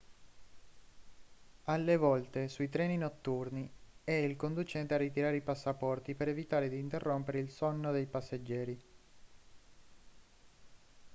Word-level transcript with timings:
alle 1.65 1.95
volte 1.95 2.47
sui 2.47 2.69
treni 2.71 2.97
notturni 2.97 3.69
è 4.03 4.09
il 4.13 4.35
conducente 4.35 4.95
a 4.95 4.97
ritirare 4.97 5.35
i 5.35 5.41
passaporti 5.41 6.15
per 6.15 6.27
evitare 6.27 6.69
di 6.69 6.79
interrompere 6.79 7.37
il 7.37 7.51
sonno 7.51 7.91
dei 7.91 8.07
passeggeri 8.07 8.81